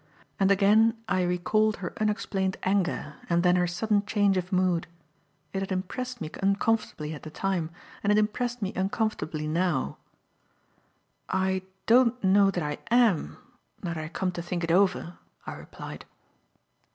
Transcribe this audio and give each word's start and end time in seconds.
And 0.39 0.49
again, 0.49 0.97
I 1.07 1.21
recalled 1.21 1.75
her 1.77 1.93
unexplained 2.01 2.57
anger 2.63 3.17
and 3.29 3.43
then 3.43 3.55
her 3.55 3.67
sudden 3.67 4.03
change 4.07 4.35
of 4.35 4.51
mood. 4.51 4.87
It 5.53 5.59
had 5.59 5.71
impressed 5.71 6.19
me 6.21 6.31
uncomfortably 6.41 7.13
at 7.13 7.21
the 7.21 7.29
time, 7.29 7.69
and 8.01 8.11
it 8.11 8.17
impressed 8.17 8.63
me 8.63 8.73
uncomfortably 8.75 9.45
now. 9.47 9.99
"I 11.29 11.61
don't 11.85 12.23
know 12.23 12.49
that 12.49 12.63
I 12.63 12.79
am, 12.89 13.37
now 13.83 13.93
that 13.93 14.03
I 14.03 14.07
come 14.07 14.31
to 14.31 14.41
think 14.41 14.63
it 14.63 14.71
over," 14.71 15.19
I 15.45 15.53
replied. 15.53 16.05